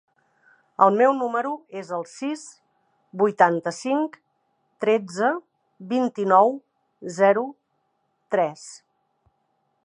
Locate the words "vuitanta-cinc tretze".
3.23-5.31